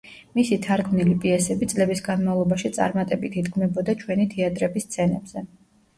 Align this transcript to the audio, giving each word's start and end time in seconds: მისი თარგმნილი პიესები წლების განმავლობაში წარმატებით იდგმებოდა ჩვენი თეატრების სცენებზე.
მისი 0.37 0.55
თარგმნილი 0.61 1.17
პიესები 1.25 1.67
წლების 1.73 2.01
განმავლობაში 2.09 2.71
წარმატებით 2.79 3.39
იდგმებოდა 3.43 3.97
ჩვენი 4.05 4.29
თეატრების 4.37 4.89
სცენებზე. 4.89 5.45